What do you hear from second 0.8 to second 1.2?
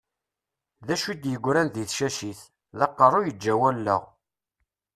D acu i